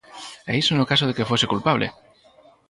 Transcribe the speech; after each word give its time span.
E 0.49 0.51
iso 0.61 0.73
no 0.75 0.89
caso 0.91 1.07
de 1.07 1.15
que 1.17 1.29
fose 1.31 1.51
culpable! 1.53 1.87